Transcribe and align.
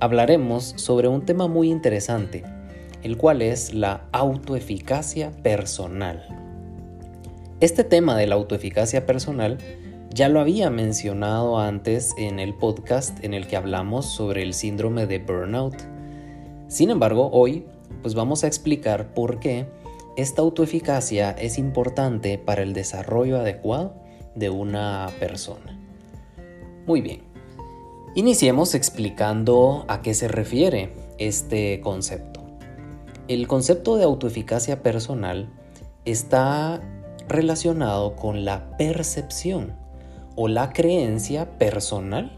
hablaremos 0.00 0.72
sobre 0.76 1.08
un 1.08 1.24
tema 1.24 1.46
muy 1.46 1.70
interesante, 1.70 2.42
el 3.02 3.16
cual 3.16 3.42
es 3.42 3.74
la 3.74 4.08
autoeficacia 4.12 5.30
personal. 5.42 6.26
Este 7.60 7.84
tema 7.84 8.16
de 8.16 8.26
la 8.26 8.36
autoeficacia 8.36 9.04
personal 9.04 9.58
ya 10.12 10.28
lo 10.28 10.40
había 10.40 10.70
mencionado 10.70 11.58
antes 11.60 12.14
en 12.16 12.40
el 12.40 12.54
podcast 12.54 13.22
en 13.22 13.34
el 13.34 13.46
que 13.46 13.56
hablamos 13.56 14.06
sobre 14.06 14.42
el 14.42 14.54
síndrome 14.54 15.06
de 15.06 15.18
burnout. 15.18 15.76
Sin 16.68 16.90
embargo, 16.90 17.30
hoy 17.32 17.66
pues 18.02 18.14
vamos 18.14 18.42
a 18.42 18.46
explicar 18.46 19.12
por 19.12 19.38
qué 19.38 19.66
esta 20.16 20.42
autoeficacia 20.42 21.30
es 21.32 21.58
importante 21.58 22.38
para 22.38 22.62
el 22.62 22.72
desarrollo 22.72 23.38
adecuado 23.38 23.94
de 24.34 24.48
una 24.48 25.10
persona. 25.20 25.78
Muy 26.86 27.02
bien. 27.02 27.29
Iniciemos 28.16 28.74
explicando 28.74 29.84
a 29.86 30.02
qué 30.02 30.14
se 30.14 30.26
refiere 30.26 30.92
este 31.18 31.80
concepto. 31.80 32.40
El 33.28 33.46
concepto 33.46 33.96
de 33.96 34.02
autoeficacia 34.02 34.82
personal 34.82 35.48
está 36.04 36.80
relacionado 37.28 38.16
con 38.16 38.44
la 38.44 38.76
percepción 38.76 39.76
o 40.34 40.48
la 40.48 40.72
creencia 40.72 41.56
personal 41.56 42.36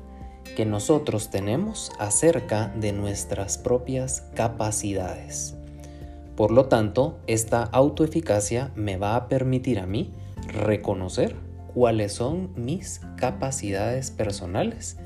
que 0.56 0.66
nosotros 0.66 1.30
tenemos 1.30 1.90
acerca 1.98 2.68
de 2.76 2.92
nuestras 2.92 3.56
propias 3.56 4.28
capacidades. 4.34 5.56
Por 6.36 6.50
lo 6.50 6.66
tanto, 6.66 7.18
esta 7.26 7.62
autoeficacia 7.62 8.70
me 8.74 8.98
va 8.98 9.16
a 9.16 9.26
permitir 9.26 9.78
a 9.78 9.86
mí 9.86 10.12
reconocer 10.48 11.34
cuáles 11.72 12.12
son 12.12 12.52
mis 12.56 13.00
capacidades 13.16 14.10
personales 14.10 14.98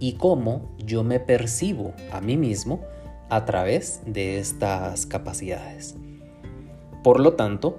y 0.00 0.14
cómo 0.14 0.68
yo 0.78 1.04
me 1.04 1.20
percibo 1.20 1.92
a 2.12 2.20
mí 2.20 2.36
mismo 2.36 2.80
a 3.28 3.44
través 3.44 4.00
de 4.06 4.38
estas 4.38 5.06
capacidades. 5.06 5.96
Por 7.02 7.20
lo 7.20 7.34
tanto, 7.34 7.78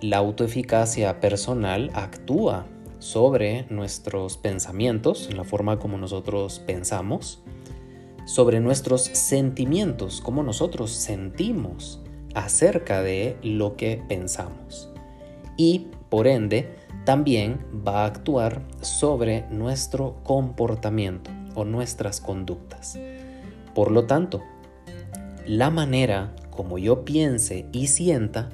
la 0.00 0.18
autoeficacia 0.18 1.20
personal 1.20 1.90
actúa 1.94 2.66
sobre 2.98 3.66
nuestros 3.70 4.36
pensamientos, 4.36 5.28
en 5.30 5.36
la 5.36 5.44
forma 5.44 5.78
como 5.78 5.98
nosotros 5.98 6.60
pensamos, 6.66 7.42
sobre 8.24 8.60
nuestros 8.60 9.02
sentimientos, 9.04 10.20
cómo 10.20 10.42
nosotros 10.42 10.90
sentimos 10.90 12.02
acerca 12.34 13.02
de 13.02 13.36
lo 13.42 13.76
que 13.76 14.02
pensamos. 14.08 14.90
Y, 15.56 15.86
por 16.08 16.26
ende, 16.26 16.74
también 17.04 17.64
va 17.86 18.02
a 18.02 18.06
actuar 18.06 18.62
sobre 18.80 19.46
nuestro 19.50 20.16
comportamiento 20.24 21.30
o 21.56 21.64
nuestras 21.64 22.20
conductas. 22.20 22.98
Por 23.74 23.90
lo 23.90 24.06
tanto, 24.06 24.42
la 25.44 25.70
manera 25.70 26.32
como 26.50 26.78
yo 26.78 27.04
piense 27.04 27.66
y 27.72 27.88
sienta 27.88 28.48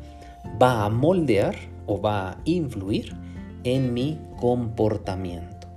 va 0.61 0.85
a 0.85 0.89
moldear 0.89 1.55
o 1.87 2.01
va 2.01 2.31
a 2.31 2.39
influir 2.45 3.15
en 3.65 3.95
mi 3.95 4.19
comportamiento. 4.41 5.69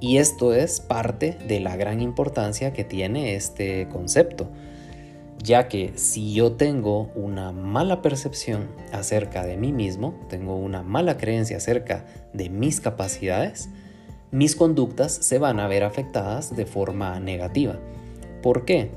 Y 0.00 0.16
esto 0.16 0.52
es 0.52 0.80
parte 0.80 1.38
de 1.46 1.60
la 1.60 1.76
gran 1.76 2.00
importancia 2.00 2.72
que 2.72 2.84
tiene 2.84 3.34
este 3.36 3.88
concepto, 3.88 4.48
ya 5.42 5.68
que 5.68 5.92
si 5.96 6.34
yo 6.34 6.52
tengo 6.52 7.10
una 7.14 7.52
mala 7.52 8.02
percepción 8.02 8.68
acerca 8.92 9.44
de 9.44 9.56
mí 9.56 9.72
mismo, 9.72 10.14
tengo 10.28 10.56
una 10.56 10.82
mala 10.82 11.18
creencia 11.18 11.56
acerca 11.56 12.04
de 12.32 12.48
mis 12.48 12.80
capacidades, 12.80 13.68
mis 14.32 14.56
conductas 14.56 15.12
se 15.12 15.38
van 15.38 15.60
a 15.60 15.68
ver 15.68 15.84
afectadas 15.84 16.56
de 16.56 16.64
forma 16.64 17.20
negativa. 17.20 17.78
¿Por 18.42 18.64
qué? 18.64 18.90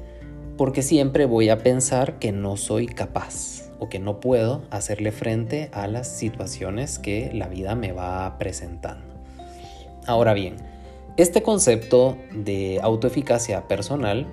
Porque 0.57 0.81
siempre 0.81 1.25
voy 1.25 1.49
a 1.49 1.57
pensar 1.57 2.19
que 2.19 2.31
no 2.31 2.55
soy 2.55 2.87
capaz 2.87 3.69
o 3.79 3.89
que 3.89 3.99
no 3.99 4.21
puedo 4.21 4.63
hacerle 4.71 5.11
frente 5.11 5.69
a 5.73 5.87
las 5.87 6.07
situaciones 6.07 6.99
que 6.99 7.31
la 7.33 7.49
vida 7.49 7.75
me 7.75 7.91
va 7.91 8.37
presentando. 8.37 9.13
Ahora 10.07 10.33
bien, 10.33 10.55
este 11.17 11.43
concepto 11.43 12.15
de 12.33 12.79
autoeficacia 12.81 13.67
personal 13.67 14.27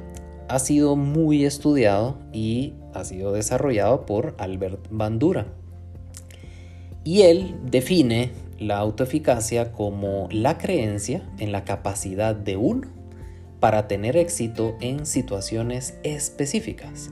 ha 0.48 0.60
sido 0.60 0.94
muy 0.94 1.44
estudiado 1.44 2.16
y 2.32 2.74
ha 2.94 3.04
sido 3.04 3.32
desarrollado 3.32 4.06
por 4.06 4.36
Albert 4.38 4.86
Bandura. 4.90 5.46
Y 7.02 7.22
él 7.22 7.56
define 7.64 8.30
la 8.62 8.78
autoeficacia 8.78 9.72
como 9.72 10.28
la 10.30 10.56
creencia 10.56 11.22
en 11.38 11.52
la 11.52 11.64
capacidad 11.64 12.34
de 12.34 12.56
uno 12.56 12.88
para 13.60 13.88
tener 13.88 14.16
éxito 14.16 14.76
en 14.80 15.06
situaciones 15.06 15.98
específicas, 16.02 17.10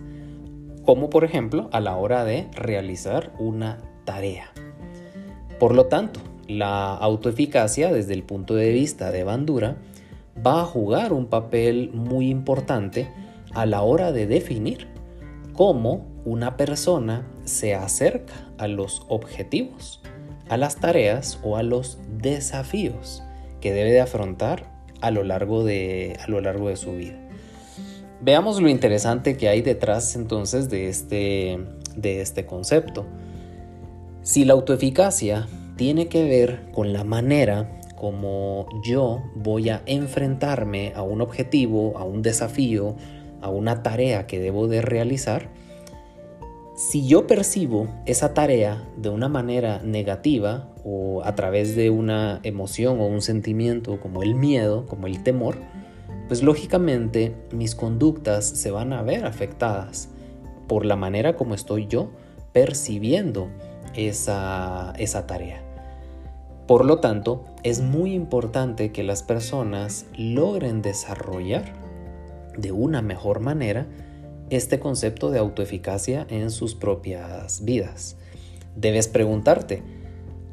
como 0.84 1.10
por 1.10 1.24
ejemplo 1.24 1.68
a 1.72 1.80
la 1.80 1.96
hora 1.96 2.24
de 2.24 2.48
realizar 2.54 3.32
una 3.38 3.78
tarea. 4.04 4.52
Por 5.58 5.74
lo 5.74 5.86
tanto, 5.86 6.20
la 6.48 6.94
autoeficacia 6.94 7.92
desde 7.92 8.14
el 8.14 8.22
punto 8.22 8.54
de 8.54 8.72
vista 8.72 9.12
de 9.12 9.24
Bandura 9.24 9.76
va 10.44 10.62
a 10.62 10.66
jugar 10.66 11.12
un 11.12 11.26
papel 11.26 11.90
muy 11.92 12.30
importante 12.30 13.08
a 13.52 13.66
la 13.66 13.82
hora 13.82 14.10
de 14.12 14.26
definir 14.26 14.88
cómo 15.52 16.06
una 16.24 16.56
persona 16.56 17.26
se 17.44 17.74
acerca 17.74 18.34
a 18.58 18.68
los 18.68 19.02
objetivos 19.08 20.00
a 20.50 20.56
las 20.56 20.76
tareas 20.76 21.38
o 21.44 21.56
a 21.56 21.62
los 21.62 21.98
desafíos 22.18 23.22
que 23.60 23.72
debe 23.72 23.92
de 23.92 24.00
afrontar 24.00 24.64
a 25.00 25.12
lo 25.12 25.22
largo 25.22 25.64
de, 25.64 26.18
a 26.20 26.28
lo 26.28 26.40
largo 26.40 26.68
de 26.68 26.76
su 26.76 26.92
vida. 26.92 27.16
Veamos 28.20 28.60
lo 28.60 28.68
interesante 28.68 29.36
que 29.36 29.48
hay 29.48 29.62
detrás 29.62 30.16
entonces 30.16 30.68
de 30.68 30.88
este, 30.88 31.58
de 31.96 32.20
este 32.20 32.46
concepto. 32.46 33.06
Si 34.22 34.44
la 34.44 34.54
autoeficacia 34.54 35.46
tiene 35.76 36.08
que 36.08 36.24
ver 36.24 36.70
con 36.72 36.92
la 36.92 37.04
manera 37.04 37.80
como 37.94 38.66
yo 38.84 39.22
voy 39.36 39.68
a 39.68 39.82
enfrentarme 39.86 40.92
a 40.96 41.02
un 41.02 41.20
objetivo, 41.20 41.96
a 41.96 42.04
un 42.04 42.22
desafío, 42.22 42.96
a 43.40 43.50
una 43.50 43.84
tarea 43.84 44.26
que 44.26 44.40
debo 44.40 44.66
de 44.66 44.82
realizar, 44.82 45.48
si 46.80 47.06
yo 47.06 47.26
percibo 47.26 47.88
esa 48.06 48.32
tarea 48.32 48.82
de 48.96 49.10
una 49.10 49.28
manera 49.28 49.82
negativa 49.84 50.66
o 50.82 51.22
a 51.22 51.34
través 51.34 51.76
de 51.76 51.90
una 51.90 52.40
emoción 52.42 53.00
o 53.00 53.06
un 53.06 53.20
sentimiento 53.20 54.00
como 54.00 54.22
el 54.22 54.34
miedo, 54.34 54.86
como 54.86 55.06
el 55.06 55.22
temor, 55.22 55.58
pues 56.26 56.42
lógicamente 56.42 57.36
mis 57.52 57.74
conductas 57.74 58.46
se 58.46 58.70
van 58.70 58.94
a 58.94 59.02
ver 59.02 59.26
afectadas 59.26 60.08
por 60.68 60.86
la 60.86 60.96
manera 60.96 61.36
como 61.36 61.54
estoy 61.54 61.86
yo 61.86 62.12
percibiendo 62.54 63.50
esa, 63.94 64.94
esa 64.96 65.26
tarea. 65.26 65.62
Por 66.66 66.86
lo 66.86 66.98
tanto, 66.98 67.44
es 67.62 67.82
muy 67.82 68.14
importante 68.14 68.90
que 68.90 69.02
las 69.02 69.22
personas 69.22 70.06
logren 70.16 70.80
desarrollar 70.80 71.74
de 72.56 72.72
una 72.72 73.02
mejor 73.02 73.40
manera 73.40 73.86
este 74.50 74.78
concepto 74.78 75.30
de 75.30 75.38
autoeficacia 75.38 76.26
en 76.28 76.50
sus 76.50 76.74
propias 76.74 77.64
vidas. 77.64 78.16
Debes 78.76 79.08
preguntarte, 79.08 79.82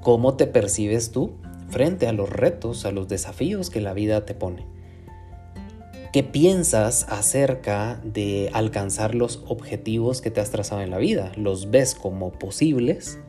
¿cómo 0.02 0.36
te 0.36 0.48
percibes 0.48 1.12
tú 1.12 1.34
frente 1.70 2.08
a 2.08 2.14
los 2.14 2.30
retos, 2.30 2.86
a 2.86 2.92
los 2.92 3.08
desafíos 3.08 3.70
que 3.70 3.82
la 3.82 3.94
vida 3.94 4.26
te 4.26 4.34
pone? 4.34 4.66
¿Qué 6.14 6.24
piensas 6.24 7.06
acerca 7.10 8.00
de 8.04 8.50
alcanzar 8.54 9.14
los 9.14 9.44
objetivos 9.48 10.22
que 10.22 10.32
te 10.32 10.40
has 10.42 10.52
trazado 10.52 10.82
en 10.82 10.90
la 10.90 10.98
vida? 10.98 11.32
¿Los 11.36 11.70
ves 11.70 11.96
como 11.96 12.32
posibles? 12.32 13.20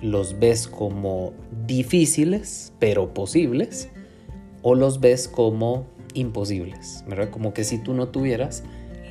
¿Los 0.00 0.38
ves 0.38 0.68
como 0.68 1.32
difíciles, 1.66 2.72
pero 2.78 3.12
posibles? 3.12 3.88
¿O 4.62 4.74
los 4.74 5.00
ves 5.00 5.28
como 5.28 5.86
imposibles? 6.14 7.04
¿Verdad? 7.08 7.30
Como 7.30 7.52
que 7.52 7.64
si 7.64 7.78
tú 7.78 7.92
no 7.92 8.08
tuvieras 8.08 8.62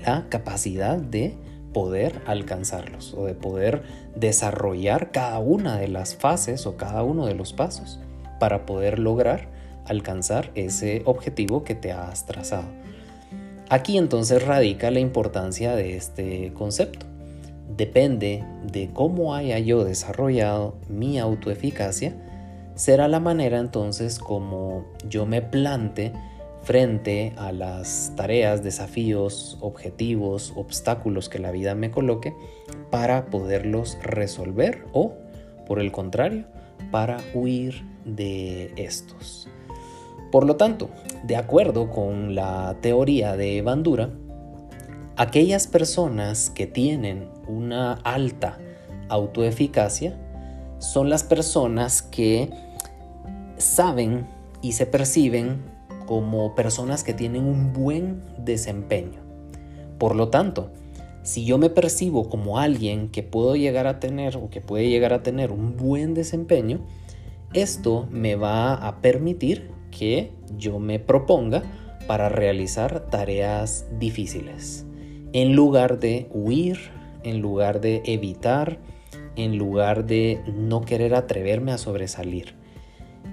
la 0.05 0.27
capacidad 0.29 0.97
de 0.97 1.35
poder 1.73 2.21
alcanzarlos 2.25 3.13
o 3.13 3.25
de 3.25 3.33
poder 3.33 3.83
desarrollar 4.15 5.11
cada 5.11 5.39
una 5.39 5.77
de 5.77 5.87
las 5.87 6.15
fases 6.15 6.65
o 6.65 6.77
cada 6.77 7.03
uno 7.03 7.25
de 7.25 7.35
los 7.35 7.53
pasos 7.53 7.99
para 8.39 8.65
poder 8.65 8.99
lograr 8.99 9.49
alcanzar 9.85 10.51
ese 10.55 11.01
objetivo 11.05 11.63
que 11.63 11.75
te 11.75 11.91
has 11.91 12.25
trazado. 12.25 12.67
Aquí 13.69 13.97
entonces 13.97 14.45
radica 14.45 14.91
la 14.91 14.99
importancia 14.99 15.75
de 15.75 15.95
este 15.95 16.51
concepto. 16.53 17.05
Depende 17.77 18.43
de 18.69 18.89
cómo 18.91 19.33
haya 19.33 19.57
yo 19.59 19.85
desarrollado 19.85 20.75
mi 20.89 21.19
autoeficacia, 21.19 22.13
será 22.75 23.07
la 23.07 23.19
manera 23.19 23.59
entonces 23.59 24.19
como 24.19 24.85
yo 25.07 25.25
me 25.25 25.41
plante 25.41 26.11
frente 26.63 27.33
a 27.37 27.51
las 27.51 28.13
tareas, 28.15 28.63
desafíos, 28.63 29.57
objetivos, 29.61 30.53
obstáculos 30.55 31.29
que 31.29 31.39
la 31.39 31.51
vida 31.51 31.75
me 31.75 31.91
coloque 31.91 32.35
para 32.89 33.25
poderlos 33.27 33.97
resolver 34.03 34.85
o, 34.93 35.13
por 35.65 35.79
el 35.79 35.91
contrario, 35.91 36.45
para 36.91 37.17
huir 37.33 37.83
de 38.05 38.73
estos. 38.75 39.47
Por 40.31 40.45
lo 40.45 40.55
tanto, 40.55 40.89
de 41.23 41.35
acuerdo 41.35 41.89
con 41.89 42.35
la 42.35 42.77
teoría 42.81 43.35
de 43.35 43.61
Bandura, 43.61 44.09
aquellas 45.17 45.67
personas 45.67 46.49
que 46.49 46.67
tienen 46.67 47.27
una 47.47 47.93
alta 47.93 48.57
autoeficacia 49.09 50.17
son 50.79 51.09
las 51.09 51.23
personas 51.23 52.01
que 52.01 52.49
saben 53.57 54.25
y 54.61 54.71
se 54.71 54.85
perciben 54.85 55.70
como 56.11 56.55
personas 56.55 57.05
que 57.05 57.13
tienen 57.13 57.45
un 57.45 57.71
buen 57.71 58.21
desempeño. 58.37 59.21
Por 59.97 60.17
lo 60.17 60.27
tanto, 60.27 60.69
si 61.23 61.45
yo 61.45 61.57
me 61.57 61.69
percibo 61.69 62.27
como 62.27 62.59
alguien 62.59 63.07
que 63.07 63.23
puedo 63.23 63.55
llegar 63.55 63.87
a 63.87 64.01
tener 64.01 64.35
o 64.35 64.49
que 64.49 64.59
puede 64.59 64.89
llegar 64.89 65.13
a 65.13 65.23
tener 65.23 65.53
un 65.53 65.77
buen 65.77 66.13
desempeño, 66.13 66.81
esto 67.53 68.09
me 68.11 68.35
va 68.35 68.73
a 68.73 68.99
permitir 68.99 69.71
que 69.89 70.33
yo 70.57 70.79
me 70.79 70.99
proponga 70.99 71.63
para 72.07 72.27
realizar 72.27 73.09
tareas 73.09 73.85
difíciles. 73.97 74.85
En 75.31 75.55
lugar 75.55 76.01
de 76.01 76.27
huir, 76.33 76.77
en 77.23 77.39
lugar 77.39 77.79
de 77.79 78.01
evitar, 78.03 78.79
en 79.37 79.57
lugar 79.57 80.05
de 80.07 80.41
no 80.57 80.81
querer 80.81 81.15
atreverme 81.15 81.71
a 81.71 81.77
sobresalir. 81.77 82.55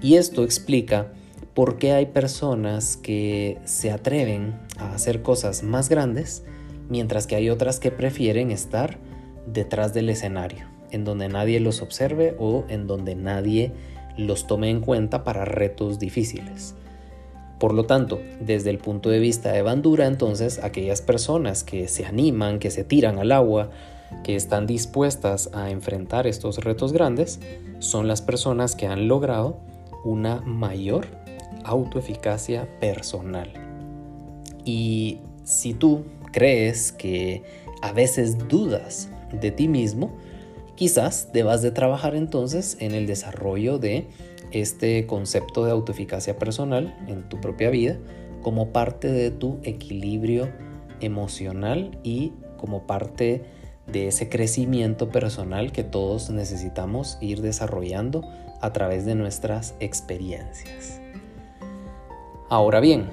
Y 0.01 0.15
esto 0.15 0.45
explica 0.45 1.11
por 1.59 1.77
qué 1.77 1.91
hay 1.91 2.05
personas 2.05 2.95
que 2.95 3.57
se 3.65 3.91
atreven 3.91 4.57
a 4.77 4.93
hacer 4.93 5.21
cosas 5.21 5.61
más 5.61 5.89
grandes, 5.89 6.45
mientras 6.87 7.27
que 7.27 7.35
hay 7.35 7.49
otras 7.49 7.81
que 7.81 7.91
prefieren 7.91 8.49
estar 8.49 8.97
detrás 9.45 9.93
del 9.93 10.07
escenario, 10.07 10.67
en 10.91 11.03
donde 11.03 11.27
nadie 11.27 11.59
los 11.59 11.81
observe 11.81 12.33
o 12.39 12.63
en 12.69 12.87
donde 12.87 13.15
nadie 13.15 13.73
los 14.15 14.47
tome 14.47 14.69
en 14.69 14.79
cuenta 14.79 15.25
para 15.25 15.43
retos 15.43 15.99
difíciles. 15.99 16.75
Por 17.59 17.73
lo 17.73 17.83
tanto, 17.83 18.21
desde 18.39 18.69
el 18.69 18.77
punto 18.77 19.09
de 19.09 19.19
vista 19.19 19.51
de 19.51 19.61
Bandura, 19.61 20.07
entonces 20.07 20.63
aquellas 20.63 21.01
personas 21.01 21.65
que 21.65 21.89
se 21.89 22.05
animan, 22.05 22.59
que 22.59 22.71
se 22.71 22.85
tiran 22.85 23.19
al 23.19 23.33
agua, 23.33 23.69
que 24.23 24.37
están 24.37 24.65
dispuestas 24.65 25.49
a 25.51 25.71
enfrentar 25.71 26.25
estos 26.25 26.59
retos 26.59 26.93
grandes, 26.93 27.41
son 27.79 28.07
las 28.07 28.21
personas 28.21 28.77
que 28.77 28.87
han 28.87 29.09
logrado 29.09 29.57
una 30.05 30.39
mayor 30.39 31.18
autoeficacia 31.63 32.67
personal. 32.79 33.51
Y 34.65 35.19
si 35.43 35.73
tú 35.73 36.03
crees 36.31 36.91
que 36.91 37.43
a 37.81 37.91
veces 37.91 38.37
dudas 38.47 39.09
de 39.31 39.51
ti 39.51 39.67
mismo, 39.67 40.17
quizás 40.75 41.29
debas 41.33 41.61
de 41.61 41.71
trabajar 41.71 42.15
entonces 42.15 42.77
en 42.79 42.93
el 42.93 43.07
desarrollo 43.07 43.79
de 43.79 44.07
este 44.51 45.05
concepto 45.05 45.65
de 45.65 45.71
autoeficacia 45.71 46.37
personal 46.37 46.97
en 47.07 47.27
tu 47.29 47.39
propia 47.39 47.69
vida 47.69 47.97
como 48.41 48.69
parte 48.69 49.11
de 49.11 49.31
tu 49.31 49.59
equilibrio 49.63 50.49
emocional 51.01 51.99
y 52.03 52.33
como 52.57 52.87
parte 52.87 53.43
de 53.87 54.07
ese 54.07 54.29
crecimiento 54.29 55.09
personal 55.09 55.71
que 55.71 55.83
todos 55.83 56.29
necesitamos 56.29 57.17
ir 57.21 57.41
desarrollando 57.41 58.23
a 58.61 58.71
través 58.71 59.05
de 59.05 59.15
nuestras 59.15 59.75
experiencias. 59.79 61.01
Ahora 62.49 62.79
bien, 62.79 63.05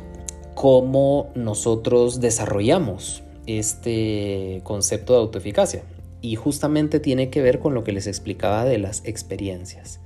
¿cómo 0.55 1.29
nosotros 1.35 2.21
desarrollamos 2.21 3.23
este 3.47 4.63
concepto 4.65 5.13
de 5.13 5.19
autoeficacia? 5.19 5.83
Y 6.23 6.37
justamente 6.37 7.01
tiene 7.01 7.29
que 7.29 7.43
ver 7.43 7.61
con 7.61 7.75
lo 7.75 7.85
que 7.85 7.93
les 7.93 8.07
explicaba 8.07 8.65
de 8.65 8.79
las 8.79 9.05
experiencias. 9.05 10.01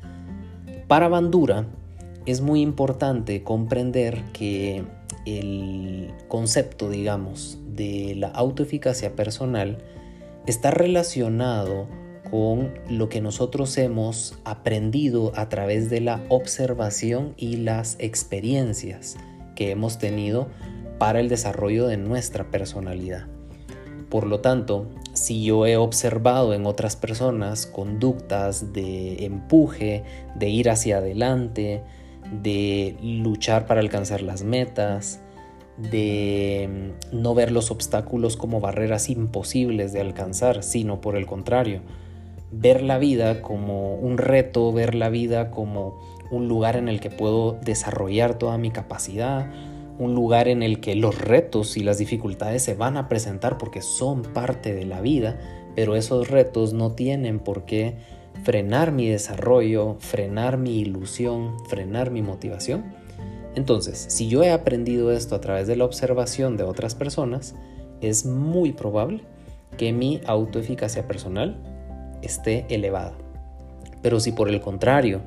Para 0.89 1.09
Bandura 1.09 1.67
es 2.27 2.41
muy 2.41 2.61
importante 2.61 3.45
comprender 3.45 4.25
que 4.33 4.83
el 5.27 6.13
concepto, 6.27 6.91
digamos, 6.91 7.59
de 7.69 8.17
la 8.17 8.29
autoeficacia 8.31 9.15
personal 9.15 9.79
está 10.47 10.73
relacionado 10.73 11.87
con 12.31 12.73
lo 12.89 13.09
que 13.09 13.21
nosotros 13.21 13.77
hemos 13.79 14.39
aprendido 14.45 15.33
a 15.35 15.49
través 15.49 15.91
de 15.91 16.01
la 16.01 16.23
observación 16.29 17.35
y 17.37 17.57
las 17.57 17.97
experiencias 17.99 19.17
que 19.57 19.71
hemos 19.71 19.99
tenido 19.99 20.49
para 20.99 21.21
el 21.21 21.29
desarrollo 21.29 21.87
de 21.87 21.97
nuestra 21.97 22.51
personalidad. 22.51 23.27
Por 24.09 24.27
lo 24.27 24.41
tanto, 24.41 24.87
si 25.13 25.45
yo 25.45 25.67
he 25.67 25.77
observado 25.77 26.55
en 26.55 26.67
otras 26.67 26.97
personas 26.97 27.67
conductas 27.67 28.73
de 28.73 29.25
empuje, 29.25 30.05
de 30.35 30.49
ir 30.49 30.69
hacia 30.71 30.99
adelante, 30.99 31.83
de 32.43 32.97
luchar 33.03 33.67
para 33.67 33.81
alcanzar 33.81 34.23
las 34.23 34.43
metas, 34.43 35.21
de 35.79 36.93
no 37.13 37.35
ver 37.35 37.53
los 37.53 37.71
obstáculos 37.71 38.37
como 38.37 38.61
barreras 38.61 39.09
imposibles 39.09 39.93
de 39.93 40.01
alcanzar, 40.01 40.63
sino 40.63 41.01
por 41.01 41.17
el 41.17 41.27
contrario, 41.27 41.81
ver 42.53 42.83
la 42.83 42.99
vida 42.99 43.43
como 43.43 43.95
un 43.95 44.19
reto, 44.19 44.73
ver 44.73 44.95
la 44.95 45.09
vida 45.09 45.51
como 45.51 45.99
un 46.31 46.49
lugar 46.49 46.77
en 46.77 46.89
el 46.89 47.01
que 47.01 47.11
puedo 47.11 47.59
desarrollar 47.63 48.35
toda 48.35 48.59
mi 48.59 48.71
capacidad, 48.71 49.51
un 49.99 50.15
lugar 50.15 50.49
en 50.49 50.63
el 50.63 50.81
que 50.81 50.95
los 50.95 51.19
retos 51.21 51.77
y 51.77 51.83
las 51.83 51.99
dificultades 51.99 52.63
se 52.63 52.75
van 52.75 52.97
a 52.97 53.09
presentar 53.09 53.59
porque 53.59 53.83
son 53.83 54.23
parte 54.23 54.75
de 54.75 54.87
la 54.87 55.01
vida, 55.01 55.39
pero 55.77 55.95
esos 55.97 56.29
retos 56.29 56.73
no 56.73 56.93
tienen 56.93 57.39
por 57.39 57.65
qué 57.65 57.97
frenar 58.43 58.93
mi 58.93 59.09
desarrollo, 59.09 59.97
frenar 59.99 60.57
mi 60.57 60.79
ilusión, 60.79 61.57
frenar 61.69 62.11
mi 62.11 62.23
motivación. 62.23 62.95
Entonces, 63.55 64.07
si 64.09 64.29
yo 64.29 64.43
he 64.43 64.51
aprendido 64.51 65.13
esto 65.13 65.35
a 65.35 65.41
través 65.41 65.67
de 65.67 65.77
la 65.77 65.85
observación 65.85 66.57
de 66.57 66.65
otras 66.65 66.95
personas, 66.95 67.55
es 68.01 68.25
muy 68.25 68.73
probable 68.73 69.23
que 69.77 69.93
mi 69.93 70.21
autoeficacia 70.27 71.07
personal 71.07 71.80
esté 72.23 72.67
elevada. 72.69 73.13
Pero 74.03 74.21
si 74.21 74.33
por 74.33 74.49
el 74.49 74.61
contrario, 74.61 75.21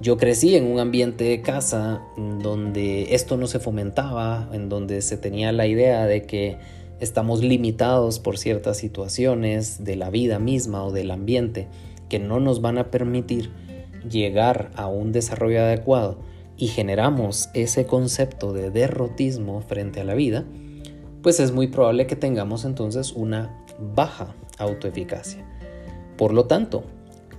yo 0.00 0.16
crecí 0.16 0.54
en 0.54 0.66
un 0.70 0.78
ambiente 0.78 1.24
de 1.24 1.42
casa 1.42 2.02
donde 2.16 3.14
esto 3.14 3.36
no 3.36 3.46
se 3.48 3.58
fomentaba, 3.58 4.48
en 4.52 4.68
donde 4.68 5.02
se 5.02 5.16
tenía 5.16 5.50
la 5.50 5.66
idea 5.66 6.06
de 6.06 6.22
que 6.22 6.58
estamos 7.00 7.42
limitados 7.42 8.18
por 8.20 8.38
ciertas 8.38 8.76
situaciones 8.76 9.84
de 9.84 9.96
la 9.96 10.10
vida 10.10 10.38
misma 10.38 10.84
o 10.84 10.92
del 10.92 11.10
ambiente 11.10 11.66
que 12.08 12.18
no 12.18 12.40
nos 12.40 12.60
van 12.60 12.78
a 12.78 12.90
permitir 12.90 13.50
llegar 14.08 14.70
a 14.74 14.86
un 14.86 15.12
desarrollo 15.12 15.60
adecuado 15.60 16.18
y 16.56 16.68
generamos 16.68 17.50
ese 17.54 17.86
concepto 17.86 18.52
de 18.52 18.70
derrotismo 18.70 19.60
frente 19.60 20.00
a 20.00 20.04
la 20.04 20.14
vida, 20.14 20.44
pues 21.22 21.40
es 21.40 21.52
muy 21.52 21.68
probable 21.68 22.06
que 22.06 22.16
tengamos 22.16 22.64
entonces 22.64 23.12
una 23.12 23.64
baja 23.78 24.34
autoeficacia. 24.58 25.47
Por 26.18 26.34
lo 26.34 26.46
tanto, 26.46 26.82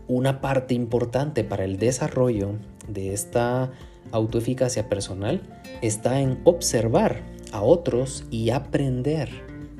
una 0.07 0.39
parte 0.39 0.73
importante 0.73 1.43
para 1.43 1.65
el 1.65 1.77
desarrollo 1.77 2.53
de 2.87 3.13
esta 3.13 3.71
autoeficacia 4.11 4.87
personal 4.87 5.41
está 5.81 6.21
en 6.21 6.39
observar 6.45 7.21
a 7.51 7.61
otros 7.61 8.23
y 8.31 8.51
aprender 8.51 9.29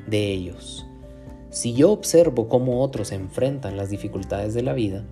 de 0.06 0.34
ellos. 0.34 0.86
Si 1.50 1.74
yo 1.74 1.92
observo 1.92 2.50
cómo 2.50 2.84
otros 2.84 3.14
enfrentan 3.14 3.78
las 3.78 3.90
dificultades 3.90 4.54
de 4.54 4.64
la 4.64 4.74
vida, 4.74 5.06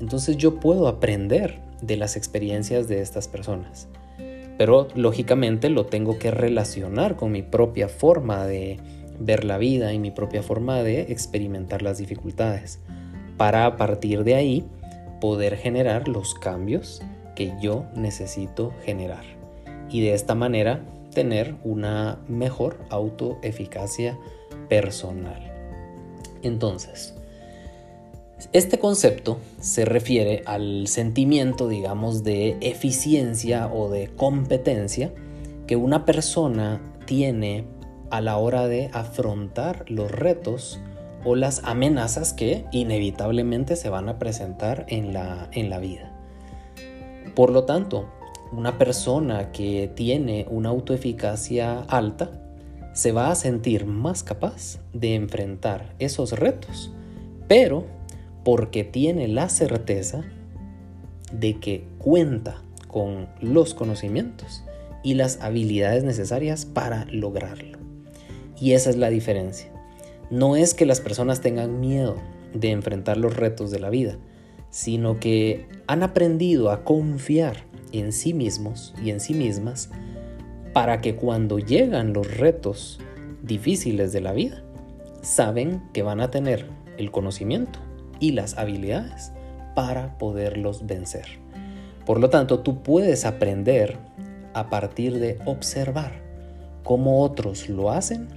entonces 0.00 0.38
yo 0.38 0.58
puedo 0.58 0.88
aprender 0.88 1.60
de 1.82 1.98
las 1.98 2.16
experiencias 2.16 2.88
de 2.88 3.02
estas 3.02 3.28
personas. 3.28 3.88
Pero 4.56 4.88
lógicamente 4.94 5.68
lo 5.68 5.84
tengo 5.84 6.18
que 6.18 6.30
relacionar 6.30 7.16
con 7.16 7.30
mi 7.30 7.42
propia 7.42 7.88
forma 7.88 8.46
de 8.46 8.78
ver 9.20 9.44
la 9.44 9.58
vida 9.58 9.92
y 9.92 9.98
mi 9.98 10.10
propia 10.10 10.42
forma 10.42 10.82
de 10.82 11.02
experimentar 11.12 11.82
las 11.82 11.98
dificultades 11.98 12.80
para 13.36 13.66
a 13.66 13.76
partir 13.76 14.24
de 14.24 14.34
ahí 14.34 14.64
poder 15.20 15.56
generar 15.56 16.08
los 16.08 16.34
cambios 16.34 17.02
que 17.34 17.52
yo 17.60 17.86
necesito 17.94 18.72
generar 18.84 19.24
y 19.90 20.02
de 20.02 20.14
esta 20.14 20.34
manera 20.34 20.80
tener 21.12 21.54
una 21.64 22.18
mejor 22.28 22.78
autoeficacia 22.90 24.18
personal. 24.68 25.52
Entonces, 26.42 27.14
este 28.52 28.78
concepto 28.78 29.38
se 29.60 29.84
refiere 29.84 30.42
al 30.44 30.86
sentimiento, 30.86 31.68
digamos, 31.68 32.24
de 32.24 32.56
eficiencia 32.60 33.72
o 33.72 33.88
de 33.88 34.08
competencia 34.08 35.12
que 35.66 35.76
una 35.76 36.04
persona 36.04 36.80
tiene 37.06 37.64
a 38.10 38.20
la 38.20 38.36
hora 38.36 38.68
de 38.68 38.90
afrontar 38.92 39.84
los 39.88 40.10
retos 40.10 40.78
o 41.24 41.36
las 41.36 41.62
amenazas 41.64 42.32
que 42.32 42.66
inevitablemente 42.70 43.76
se 43.76 43.88
van 43.88 44.08
a 44.08 44.18
presentar 44.18 44.84
en 44.88 45.12
la, 45.12 45.48
en 45.52 45.70
la 45.70 45.78
vida. 45.78 46.12
Por 47.34 47.50
lo 47.50 47.64
tanto, 47.64 48.08
una 48.52 48.78
persona 48.78 49.50
que 49.50 49.90
tiene 49.94 50.46
una 50.48 50.68
autoeficacia 50.68 51.80
alta 51.88 52.30
se 52.92 53.10
va 53.10 53.30
a 53.30 53.34
sentir 53.34 53.86
más 53.86 54.22
capaz 54.22 54.78
de 54.92 55.14
enfrentar 55.14 55.94
esos 55.98 56.32
retos, 56.32 56.92
pero 57.48 57.86
porque 58.44 58.84
tiene 58.84 59.26
la 59.26 59.48
certeza 59.48 60.22
de 61.32 61.58
que 61.58 61.88
cuenta 61.98 62.62
con 62.86 63.28
los 63.40 63.74
conocimientos 63.74 64.62
y 65.02 65.14
las 65.14 65.40
habilidades 65.40 66.04
necesarias 66.04 66.64
para 66.64 67.06
lograrlo. 67.06 67.78
Y 68.60 68.72
esa 68.72 68.90
es 68.90 68.96
la 68.96 69.10
diferencia. 69.10 69.73
No 70.30 70.56
es 70.56 70.74
que 70.74 70.86
las 70.86 71.00
personas 71.00 71.40
tengan 71.40 71.80
miedo 71.80 72.16
de 72.52 72.70
enfrentar 72.70 73.16
los 73.16 73.36
retos 73.36 73.70
de 73.70 73.80
la 73.80 73.90
vida, 73.90 74.16
sino 74.70 75.20
que 75.20 75.68
han 75.86 76.02
aprendido 76.02 76.70
a 76.70 76.84
confiar 76.84 77.64
en 77.92 78.12
sí 78.12 78.34
mismos 78.34 78.94
y 79.02 79.10
en 79.10 79.20
sí 79.20 79.34
mismas 79.34 79.90
para 80.72 81.00
que 81.00 81.14
cuando 81.14 81.58
llegan 81.58 82.12
los 82.12 82.36
retos 82.36 82.98
difíciles 83.42 84.12
de 84.12 84.20
la 84.20 84.32
vida, 84.32 84.62
saben 85.22 85.82
que 85.92 86.02
van 86.02 86.20
a 86.20 86.30
tener 86.30 86.66
el 86.98 87.10
conocimiento 87.10 87.78
y 88.18 88.32
las 88.32 88.58
habilidades 88.58 89.32
para 89.74 90.18
poderlos 90.18 90.86
vencer. 90.86 91.38
Por 92.04 92.20
lo 92.20 92.30
tanto, 92.30 92.60
tú 92.60 92.82
puedes 92.82 93.24
aprender 93.24 93.98
a 94.52 94.70
partir 94.70 95.18
de 95.18 95.38
observar 95.44 96.22
cómo 96.82 97.22
otros 97.22 97.68
lo 97.68 97.90
hacen 97.90 98.28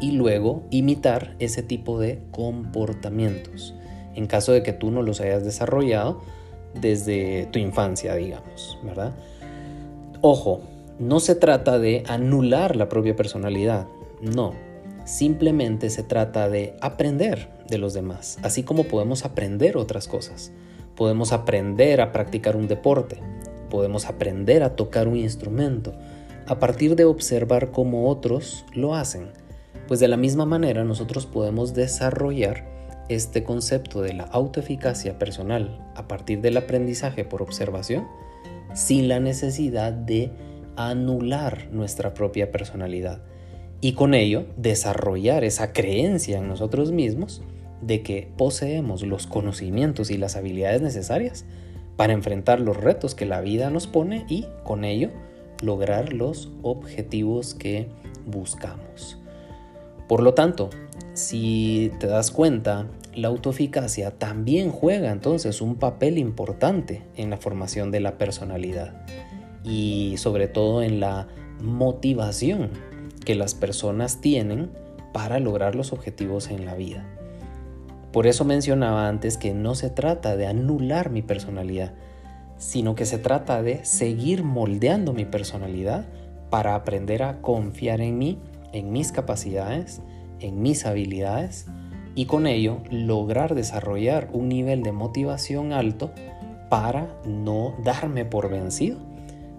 y 0.00 0.12
luego 0.12 0.64
imitar 0.70 1.36
ese 1.38 1.62
tipo 1.62 1.98
de 1.98 2.20
comportamientos 2.30 3.74
en 4.16 4.26
caso 4.26 4.52
de 4.52 4.62
que 4.62 4.72
tú 4.72 4.90
no 4.90 5.02
los 5.02 5.20
hayas 5.20 5.44
desarrollado 5.44 6.20
desde 6.74 7.46
tu 7.52 7.58
infancia, 7.58 8.14
digamos, 8.16 8.78
¿verdad? 8.82 9.14
Ojo, 10.22 10.62
no 10.98 11.20
se 11.20 11.34
trata 11.34 11.78
de 11.78 12.02
anular 12.08 12.74
la 12.74 12.88
propia 12.88 13.14
personalidad, 13.14 13.86
no, 14.20 14.54
simplemente 15.04 15.90
se 15.90 16.02
trata 16.02 16.48
de 16.48 16.74
aprender 16.80 17.50
de 17.68 17.78
los 17.78 17.92
demás, 17.92 18.38
así 18.42 18.62
como 18.62 18.84
podemos 18.84 19.24
aprender 19.24 19.76
otras 19.76 20.08
cosas. 20.08 20.50
Podemos 20.96 21.32
aprender 21.32 22.00
a 22.00 22.10
practicar 22.10 22.56
un 22.56 22.68
deporte, 22.68 23.20
podemos 23.68 24.06
aprender 24.06 24.62
a 24.62 24.76
tocar 24.76 25.08
un 25.08 25.16
instrumento, 25.16 25.92
a 26.46 26.58
partir 26.58 26.96
de 26.96 27.04
observar 27.04 27.70
cómo 27.70 28.08
otros 28.08 28.64
lo 28.72 28.94
hacen. 28.94 29.28
Pues 29.88 30.00
de 30.00 30.08
la 30.08 30.16
misma 30.16 30.44
manera 30.44 30.84
nosotros 30.84 31.26
podemos 31.26 31.74
desarrollar 31.74 32.76
este 33.08 33.44
concepto 33.44 34.02
de 34.02 34.14
la 34.14 34.24
autoeficacia 34.24 35.18
personal 35.18 35.84
a 35.94 36.08
partir 36.08 36.40
del 36.40 36.56
aprendizaje 36.56 37.24
por 37.24 37.42
observación 37.42 38.06
sin 38.74 39.08
la 39.08 39.20
necesidad 39.20 39.92
de 39.92 40.32
anular 40.76 41.68
nuestra 41.70 42.14
propia 42.14 42.50
personalidad 42.50 43.22
y 43.80 43.92
con 43.92 44.14
ello 44.14 44.46
desarrollar 44.56 45.44
esa 45.44 45.72
creencia 45.72 46.38
en 46.38 46.48
nosotros 46.48 46.92
mismos 46.92 47.42
de 47.80 48.02
que 48.02 48.28
poseemos 48.36 49.02
los 49.02 49.26
conocimientos 49.26 50.10
y 50.10 50.16
las 50.16 50.36
habilidades 50.36 50.82
necesarias 50.82 51.44
para 51.96 52.12
enfrentar 52.12 52.60
los 52.60 52.76
retos 52.76 53.14
que 53.14 53.26
la 53.26 53.40
vida 53.40 53.70
nos 53.70 53.86
pone 53.86 54.26
y 54.28 54.46
con 54.64 54.84
ello 54.84 55.10
lograr 55.62 56.12
los 56.12 56.50
objetivos 56.62 57.54
que 57.54 57.88
buscamos. 58.26 59.18
Por 60.08 60.22
lo 60.22 60.34
tanto, 60.34 60.70
si 61.14 61.92
te 61.98 62.06
das 62.06 62.30
cuenta, 62.30 62.86
la 63.14 63.28
autoeficacia 63.28 64.10
también 64.10 64.70
juega 64.70 65.10
entonces 65.10 65.60
un 65.60 65.76
papel 65.76 66.18
importante 66.18 67.02
en 67.16 67.30
la 67.30 67.38
formación 67.38 67.90
de 67.90 68.00
la 68.00 68.18
personalidad 68.18 68.94
y 69.64 70.14
sobre 70.18 70.48
todo 70.48 70.82
en 70.82 71.00
la 71.00 71.26
motivación 71.60 72.70
que 73.24 73.34
las 73.34 73.54
personas 73.54 74.20
tienen 74.20 74.70
para 75.12 75.40
lograr 75.40 75.74
los 75.74 75.92
objetivos 75.92 76.50
en 76.50 76.66
la 76.66 76.74
vida. 76.74 77.04
Por 78.12 78.26
eso 78.26 78.44
mencionaba 78.44 79.08
antes 79.08 79.36
que 79.36 79.52
no 79.52 79.74
se 79.74 79.90
trata 79.90 80.36
de 80.36 80.46
anular 80.46 81.10
mi 81.10 81.22
personalidad, 81.22 81.94
sino 82.58 82.94
que 82.94 83.04
se 83.04 83.18
trata 83.18 83.62
de 83.62 83.84
seguir 83.84 84.42
moldeando 84.42 85.12
mi 85.12 85.24
personalidad 85.24 86.06
para 86.50 86.74
aprender 86.74 87.22
a 87.22 87.40
confiar 87.42 88.00
en 88.00 88.18
mí, 88.18 88.38
en 88.76 88.92
mis 88.92 89.10
capacidades, 89.10 90.02
en 90.40 90.60
mis 90.60 90.84
habilidades 90.84 91.66
y 92.14 92.26
con 92.26 92.46
ello 92.46 92.78
lograr 92.90 93.54
desarrollar 93.54 94.28
un 94.32 94.48
nivel 94.48 94.82
de 94.82 94.92
motivación 94.92 95.72
alto 95.72 96.12
para 96.68 97.08
no 97.24 97.74
darme 97.84 98.24
por 98.24 98.50
vencido 98.50 98.98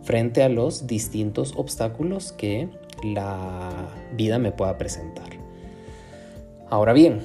frente 0.03 0.43
a 0.43 0.49
los 0.49 0.87
distintos 0.87 1.53
obstáculos 1.57 2.31
que 2.31 2.69
la 3.03 3.89
vida 4.15 4.39
me 4.39 4.51
pueda 4.51 4.77
presentar. 4.77 5.29
Ahora 6.69 6.93
bien, 6.93 7.19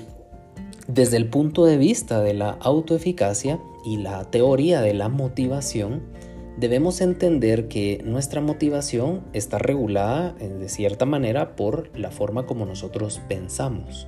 desde 0.89 1.17
el 1.17 1.29
punto 1.29 1.65
de 1.65 1.77
vista 1.77 2.21
de 2.21 2.35
la 2.35 2.51
autoeficacia 2.61 3.61
y 3.85 3.99
la 3.99 4.25
teoría 4.31 4.81
de 4.81 4.95
la 4.95 5.09
motivación, 5.09 6.03
debemos 6.57 7.01
entender 7.01 7.69
que 7.69 8.03
nuestra 8.05 8.41
motivación 8.41 9.23
está 9.33 9.59
regulada 9.59 10.35
eh, 10.39 10.49
de 10.49 10.69
cierta 10.69 11.07
manera 11.07 11.57
por 11.57 11.97
la 11.99 12.11
forma 12.11 12.47
como 12.47 12.67
nosotros 12.67 13.21
pensamos. 13.29 14.07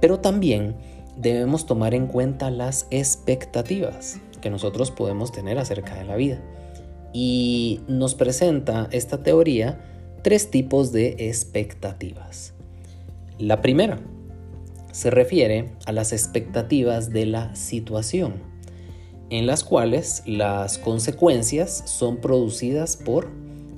Pero 0.00 0.20
también 0.20 0.76
debemos 1.16 1.66
tomar 1.66 1.94
en 1.94 2.06
cuenta 2.06 2.50
las 2.50 2.86
expectativas 2.90 4.20
que 4.40 4.50
nosotros 4.50 4.90
podemos 4.90 5.32
tener 5.32 5.58
acerca 5.58 5.94
de 5.94 6.04
la 6.04 6.16
vida. 6.16 6.40
Y 7.12 7.80
nos 7.88 8.14
presenta 8.14 8.88
esta 8.90 9.22
teoría 9.22 9.80
tres 10.22 10.50
tipos 10.50 10.92
de 10.92 11.16
expectativas. 11.18 12.52
La 13.38 13.62
primera 13.62 14.00
se 14.92 15.10
refiere 15.10 15.72
a 15.86 15.92
las 15.92 16.12
expectativas 16.12 17.12
de 17.12 17.26
la 17.26 17.54
situación, 17.54 18.34
en 19.30 19.46
las 19.46 19.64
cuales 19.64 20.22
las 20.26 20.78
consecuencias 20.78 21.82
son 21.86 22.18
producidas 22.18 22.96
por 22.96 23.28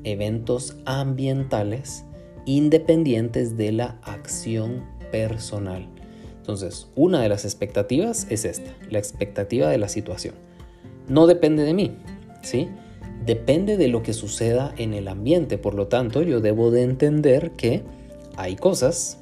eventos 0.04 0.76
ambientales 0.84 2.04
independientes 2.44 3.56
de 3.56 3.72
la 3.72 3.98
acción 4.02 4.84
personal. 5.10 5.88
Entonces, 6.38 6.88
una 6.94 7.20
de 7.20 7.28
las 7.28 7.44
expectativas 7.44 8.26
es 8.30 8.44
esta, 8.44 8.70
la 8.90 8.98
expectativa 8.98 9.68
de 9.68 9.78
la 9.78 9.88
situación. 9.88 10.34
No 11.08 11.26
depende 11.26 11.62
de 11.64 11.74
mí, 11.74 11.96
¿sí? 12.42 12.68
depende 13.24 13.76
de 13.76 13.88
lo 13.88 14.02
que 14.02 14.14
suceda 14.14 14.72
en 14.78 14.94
el 14.94 15.08
ambiente. 15.08 15.58
Por 15.58 15.74
lo 15.74 15.88
tanto, 15.88 16.22
yo 16.22 16.40
debo 16.40 16.70
de 16.70 16.82
entender 16.82 17.52
que 17.52 17.82
hay 18.36 18.56
cosas 18.56 19.18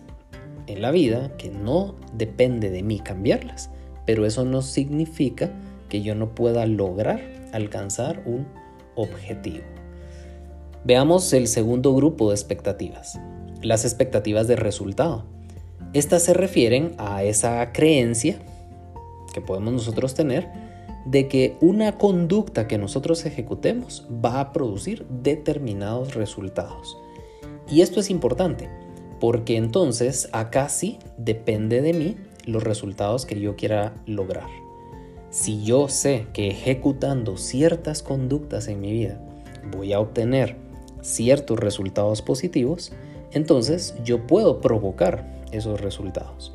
en 0.69 0.81
la 0.81 0.91
vida 0.91 1.37
que 1.37 1.51
no 1.51 1.97
depende 2.15 2.71
de 2.71 2.83
mí 2.83 3.01
cambiarlas, 3.01 3.71
pero 4.05 4.27
eso 4.27 4.45
no 4.45 4.63
significa 4.63 5.51
yo 6.03 6.15
no 6.15 6.35
pueda 6.35 6.67
lograr 6.67 7.21
alcanzar 7.53 8.23
un 8.27 8.47
objetivo. 8.95 9.65
Veamos 10.85 11.33
el 11.33 11.49
segundo 11.49 11.95
grupo 11.95 12.29
de 12.29 12.35
expectativas, 12.35 13.19
las 13.63 13.85
expectativas 13.85 14.47
de 14.47 14.57
resultado. 14.57 15.25
Estas 15.93 16.23
se 16.23 16.35
refieren 16.35 16.95
a 16.99 17.25
esa 17.25 17.73
creencia 17.73 18.39
que 19.33 19.41
podemos 19.41 19.73
nosotros 19.73 20.15
tener 20.15 20.49
de 21.07 21.29
que 21.29 21.57
una 21.61 21.99
conducta 21.99 22.67
que 22.67 22.79
nosotros 22.79 23.25
ejecutemos 23.25 24.07
va 24.25 24.41
a 24.41 24.53
producir 24.53 25.07
determinados 25.09 26.15
resultados. 26.15 26.99
Y 27.71 27.81
esto 27.81 28.01
es 28.01 28.11
importante, 28.11 28.69
porque 29.21 29.57
entonces 29.57 30.29
acá 30.33 30.69
sí 30.69 30.99
depende 31.17 31.81
de 31.81 31.93
mí 31.93 32.17
los 32.45 32.63
resultados 32.63 33.27
que 33.27 33.41
yo 33.41 33.57
quiera 33.57 33.95
lograr. 34.07 34.66
Si 35.37 35.63
yo 35.63 35.91
sé 35.91 36.29
que 36.33 36.49
ejecutando 36.49 37.37
ciertas 37.37 38.03
conductas 38.03 38.69
en 38.69 38.81
mi 38.81 38.91
vida 38.91 39.21
voy 39.71 39.93
a 39.93 40.01
obtener 40.01 40.57
ciertos 41.03 41.61
resultados 41.61 42.23
positivos, 42.23 42.91
entonces 43.33 43.95
yo 44.03 44.27
puedo 44.27 44.63
provocar 44.63 45.45
esos 45.53 45.79
resultados. 45.83 46.55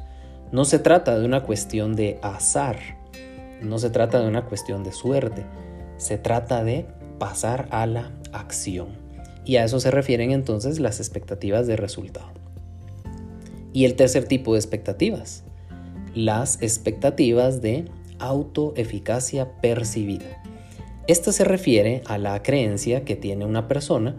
No 0.51 0.65
se 0.65 0.79
trata 0.79 1.19
de 1.19 1.25
una 1.27 1.43
cuestión 1.43 1.95
de 1.95 2.17
azar, 2.23 2.79
no 3.61 3.77
se 3.77 3.91
trata 3.91 4.19
de 4.19 4.27
una 4.27 4.45
cuestión 4.45 4.83
de 4.83 4.93
suerte, 4.93 5.45
se 5.97 6.17
trata 6.17 6.63
de 6.63 6.88
pasar 7.19 7.67
a 7.69 7.85
la 7.85 8.11
acción. 8.33 8.88
Y 9.45 9.57
a 9.57 9.63
eso 9.63 9.79
se 9.79 9.91
refieren 9.91 10.31
entonces 10.31 10.79
las 10.79 11.00
expectativas 11.00 11.67
de 11.67 11.75
resultado. 11.75 12.31
Y 13.73 13.85
el 13.85 13.93
tercer 13.93 14.25
tipo 14.25 14.53
de 14.53 14.59
expectativas, 14.59 15.43
las 16.15 16.59
expectativas 16.63 17.61
de 17.61 17.85
autoeficacia 18.22 19.60
percibida. 19.62 20.42
Esta 21.08 21.32
se 21.32 21.44
refiere 21.44 22.04
a 22.06 22.18
la 22.18 22.42
creencia 22.44 23.04
que 23.04 23.16
tiene 23.16 23.46
una 23.46 23.68
persona 23.68 24.16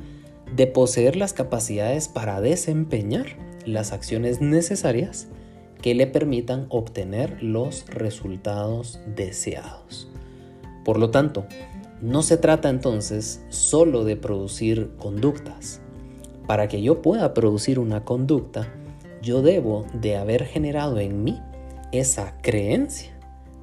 de 0.55 0.67
poseer 0.67 1.17
las 1.17 1.33
capacidades 1.33 2.09
para 2.09 2.41
desempeñar 2.41 3.27
las 3.65 3.93
acciones 3.93 4.41
necesarias 4.41 5.29
que 5.81 5.95
le 5.95 6.07
permitan 6.07 6.67
obtener 6.69 7.43
los 7.43 7.87
resultados 7.87 9.01
deseados. 9.07 10.11
Por 10.85 10.99
lo 10.99 11.11
tanto, 11.11 11.47
no 12.01 12.23
se 12.23 12.37
trata 12.37 12.69
entonces 12.69 13.43
solo 13.49 14.05
de 14.05 14.17
producir 14.17 14.91
conductas. 14.99 15.81
Para 16.47 16.67
que 16.67 16.83
yo 16.83 17.01
pueda 17.01 17.33
producir 17.33 17.79
una 17.79 18.05
conducta, 18.05 18.69
yo 19.23 19.41
debo 19.41 19.87
de 19.95 20.17
haber 20.17 20.45
generado 20.45 20.99
en 20.99 21.23
mí 21.23 21.41
esa 21.93 22.35
creencia 22.43 23.12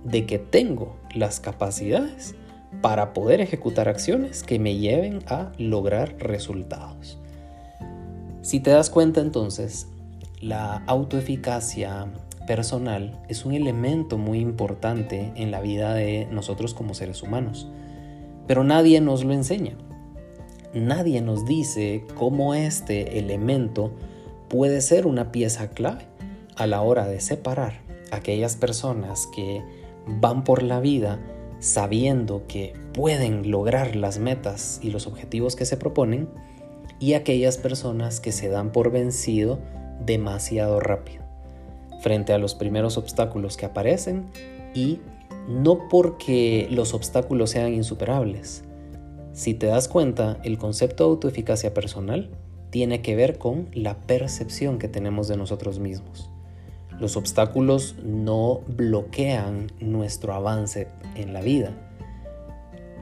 de 0.03 0.25
que 0.25 0.39
tengo 0.39 0.97
las 1.13 1.39
capacidades 1.39 2.35
para 2.81 3.13
poder 3.13 3.41
ejecutar 3.41 3.89
acciones 3.89 4.43
que 4.43 4.59
me 4.59 4.77
lleven 4.77 5.19
a 5.27 5.51
lograr 5.57 6.15
resultados. 6.19 7.19
Si 8.41 8.59
te 8.59 8.71
das 8.71 8.89
cuenta 8.89 9.21
entonces, 9.21 9.87
la 10.41 10.83
autoeficacia 10.85 12.07
personal 12.47 13.19
es 13.27 13.45
un 13.45 13.53
elemento 13.53 14.17
muy 14.17 14.39
importante 14.39 15.31
en 15.35 15.51
la 15.51 15.61
vida 15.61 15.93
de 15.93 16.27
nosotros 16.31 16.73
como 16.73 16.93
seres 16.93 17.21
humanos, 17.21 17.67
pero 18.47 18.63
nadie 18.63 19.01
nos 19.01 19.23
lo 19.23 19.33
enseña. 19.33 19.77
Nadie 20.73 21.21
nos 21.21 21.45
dice 21.45 22.05
cómo 22.15 22.53
este 22.53 23.19
elemento 23.19 23.91
puede 24.47 24.81
ser 24.81 25.05
una 25.07 25.31
pieza 25.31 25.69
clave 25.69 26.05
a 26.55 26.67
la 26.67 26.81
hora 26.81 27.07
de 27.07 27.19
separar 27.19 27.81
aquellas 28.11 28.55
personas 28.55 29.27
que 29.27 29.63
van 30.05 30.43
por 30.43 30.63
la 30.63 30.79
vida 30.79 31.19
sabiendo 31.59 32.47
que 32.47 32.73
pueden 32.93 33.51
lograr 33.51 33.95
las 33.95 34.19
metas 34.19 34.79
y 34.81 34.91
los 34.91 35.07
objetivos 35.07 35.55
que 35.55 35.65
se 35.65 35.77
proponen 35.77 36.29
y 36.99 37.13
aquellas 37.13 37.57
personas 37.57 38.19
que 38.19 38.31
se 38.31 38.49
dan 38.49 38.71
por 38.71 38.91
vencido 38.91 39.59
demasiado 40.05 40.79
rápido 40.79 41.23
frente 42.01 42.33
a 42.33 42.37
los 42.37 42.55
primeros 42.55 42.97
obstáculos 42.97 43.57
que 43.57 43.65
aparecen 43.65 44.29
y 44.73 44.99
no 45.47 45.87
porque 45.89 46.67
los 46.71 46.93
obstáculos 46.93 47.51
sean 47.51 47.73
insuperables. 47.73 48.63
Si 49.33 49.53
te 49.53 49.67
das 49.67 49.87
cuenta, 49.87 50.39
el 50.43 50.57
concepto 50.57 51.05
de 51.05 51.09
autoeficacia 51.11 51.73
personal 51.73 52.31
tiene 52.69 53.01
que 53.01 53.15
ver 53.15 53.37
con 53.37 53.67
la 53.73 53.97
percepción 53.97 54.77
que 54.77 54.87
tenemos 54.87 55.27
de 55.27 55.37
nosotros 55.37 55.79
mismos. 55.79 56.29
Los 56.99 57.15
obstáculos 57.15 57.95
no 58.03 58.61
bloquean 58.67 59.71
nuestro 59.79 60.33
avance 60.33 60.87
en 61.15 61.33
la 61.33 61.41
vida, 61.41 61.71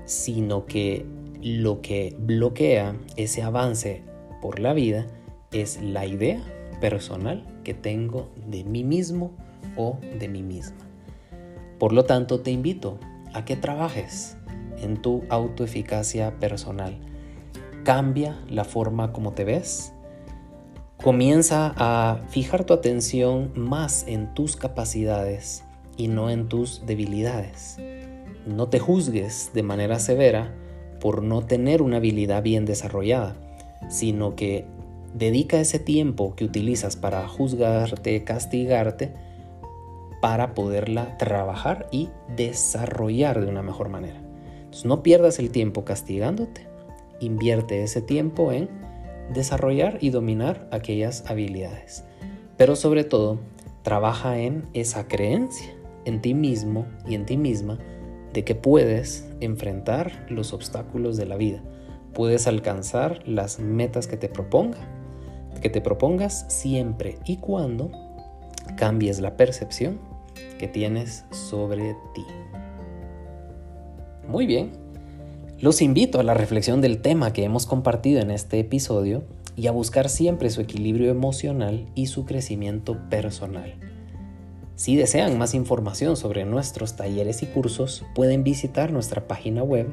sino 0.05 0.65
que 0.65 1.05
lo 1.41 1.81
que 1.81 2.15
bloquea 2.19 2.95
ese 3.15 3.41
avance 3.43 4.03
por 4.41 4.59
la 4.59 4.73
vida 4.73 5.07
es 5.51 5.81
la 5.81 6.05
idea 6.05 6.41
personal 6.79 7.45
que 7.63 7.73
tengo 7.73 8.29
de 8.45 8.63
mí 8.63 8.83
mismo 8.83 9.31
o 9.75 9.97
de 10.19 10.27
mí 10.27 10.43
misma. 10.43 10.77
Por 11.79 11.93
lo 11.93 12.05
tanto, 12.05 12.41
te 12.41 12.51
invito 12.51 12.99
a 13.33 13.45
que 13.45 13.55
trabajes 13.55 14.37
en 14.77 15.01
tu 15.01 15.23
autoeficacia 15.29 16.39
personal. 16.39 16.97
Cambia 17.83 18.37
la 18.49 18.63
forma 18.63 19.13
como 19.13 19.33
te 19.33 19.43
ves. 19.43 19.93
Comienza 21.01 21.73
a 21.77 22.19
fijar 22.29 22.63
tu 22.63 22.73
atención 22.73 23.51
más 23.55 24.05
en 24.07 24.33
tus 24.33 24.55
capacidades 24.55 25.63
y 25.95 26.07
no 26.07 26.29
en 26.29 26.49
tus 26.49 26.86
debilidades. 26.86 27.77
No 28.45 28.67
te 28.67 28.79
juzgues 28.79 29.51
de 29.53 29.63
manera 29.63 29.99
severa 29.99 30.53
por 30.99 31.23
no 31.23 31.45
tener 31.45 31.81
una 31.81 31.97
habilidad 31.97 32.43
bien 32.43 32.65
desarrollada, 32.65 33.36
sino 33.89 34.36
que 34.36 34.65
Dedica 35.17 35.60
ese 35.60 35.79
tiempo 35.79 36.36
que 36.36 36.45
utilizas 36.45 36.95
para 36.95 37.27
juzgarte, 37.27 38.23
castigarte, 38.23 39.13
para 40.21 40.53
poderla 40.53 41.17
trabajar 41.17 41.88
y 41.91 42.10
desarrollar 42.36 43.41
de 43.41 43.47
una 43.47 43.63
mejor 43.63 43.89
manera. 43.89 44.19
Entonces, 44.60 44.86
no 44.86 45.01
pierdas 45.01 45.39
el 45.39 45.49
tiempo 45.49 45.86
castigándote, 45.86 46.67
invierte 47.19 47.81
ese 47.81 48.03
tiempo 48.03 48.51
en 48.51 48.69
desarrollar 49.33 49.97
y 50.01 50.09
dominar 50.09 50.67
aquellas 50.71 51.23
habilidades. 51.29 52.03
Pero 52.57 52.75
sobre 52.75 53.03
todo, 53.03 53.39
trabaja 53.83 54.39
en 54.39 54.67
esa 54.73 55.07
creencia 55.07 55.73
en 56.05 56.21
ti 56.21 56.33
mismo 56.33 56.85
y 57.07 57.15
en 57.15 57.25
ti 57.25 57.37
misma 57.37 57.77
de 58.33 58.43
que 58.43 58.55
puedes 58.55 59.27
enfrentar 59.39 60.25
los 60.29 60.53
obstáculos 60.53 61.17
de 61.17 61.25
la 61.25 61.37
vida, 61.37 61.61
puedes 62.13 62.47
alcanzar 62.47 63.27
las 63.27 63.59
metas 63.59 64.07
que 64.07 64.17
te 64.17 64.29
proponga 64.29 64.77
que 65.59 65.69
te 65.69 65.81
propongas 65.81 66.45
siempre 66.47 67.17
y 67.25 67.37
cuando 67.37 67.91
cambies 68.75 69.19
la 69.19 69.35
percepción 69.37 69.99
que 70.59 70.67
tienes 70.67 71.25
sobre 71.31 71.95
ti. 72.13 72.25
Muy 74.27 74.45
bien, 74.45 74.71
los 75.60 75.82
invito 75.82 76.20
a 76.20 76.24
la 76.24 76.36
reflexión 76.36 76.82
del 76.82 77.02
tema 77.02 77.34
que 77.34 77.43
hemos 77.43 77.65
compartido 77.65 78.22
en 78.22 78.30
este 78.30 78.60
episodio 78.60 79.24
y 79.56 79.65
a 79.67 79.72
buscar 79.72 80.08
siempre 80.08 80.52
su 80.52 80.62
equilibrio 80.62 81.10
emocional 81.10 81.88
y 81.96 82.06
su 82.08 82.26
crecimiento 82.26 82.98
personal. 83.10 83.74
Si 84.76 84.96
desean 84.96 85.39
más 85.39 85.56
información 85.56 86.15
sobre 86.15 86.46
nuestros 86.46 86.96
talleres 86.96 87.41
y 87.41 87.48
cursos, 87.48 88.06
pueden 88.13 88.43
visitar 88.43 88.91
nuestra 88.91 89.28
página 89.28 89.63
web 89.63 89.88